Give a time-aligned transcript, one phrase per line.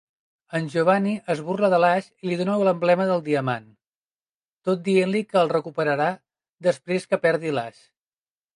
[0.59, 3.67] En Giovanni es burla de l'Ash i li dóna l'emblema del diamant,
[4.69, 6.11] tot dient-li que el recuperarà
[6.71, 7.89] després que perdi l'Ash.